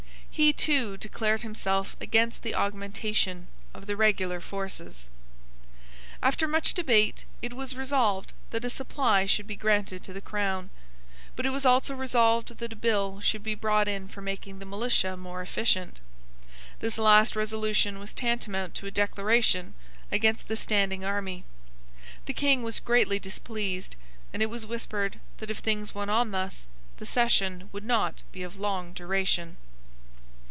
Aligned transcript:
He, 0.33 0.53
too, 0.53 0.97
declared 0.97 1.43
himself 1.43 1.95
against 2.01 2.41
the 2.41 2.55
augmentation 2.55 3.47
of 3.75 3.85
the 3.85 3.95
regular 3.95 4.39
forces. 4.41 5.07
After 6.23 6.47
much 6.47 6.73
debate, 6.73 7.25
it 7.43 7.53
was 7.53 7.75
resolved 7.75 8.33
that 8.49 8.65
a 8.65 8.69
supply 8.71 9.27
should 9.27 9.45
be 9.45 9.55
granted 9.57 10.01
to 10.03 10.13
the 10.13 10.19
crown; 10.21 10.71
but 11.35 11.45
it 11.45 11.51
was 11.51 11.63
also 11.65 11.93
resolved 11.93 12.57
that 12.57 12.73
a 12.73 12.77
bill 12.77 13.19
should 13.19 13.43
be 13.43 13.53
brought 13.53 13.87
in 13.87 14.07
for 14.07 14.21
making 14.23 14.57
the 14.57 14.65
militia 14.65 15.15
more 15.15 15.43
efficient. 15.43 15.99
This 16.79 16.97
last 16.97 17.35
resolution 17.35 17.99
was 17.99 18.11
tantamount 18.11 18.73
to 18.75 18.87
a 18.87 18.91
declaration 18.91 19.75
against 20.11 20.47
the 20.47 20.55
standing 20.55 21.05
army. 21.05 21.43
The 22.25 22.33
King 22.33 22.63
was 22.63 22.79
greatly 22.79 23.19
displeased; 23.19 23.95
and 24.33 24.41
it 24.41 24.49
was 24.49 24.65
whispered 24.65 25.19
that, 25.37 25.51
if 25.51 25.59
things 25.59 25.93
went 25.93 26.09
on 26.09 26.31
thus, 26.31 26.65
the 26.97 27.05
session 27.05 27.69
would 27.71 27.85
not 27.85 28.23
be 28.31 28.41
of 28.41 28.57
long 28.57 28.93
duration. 28.93 29.57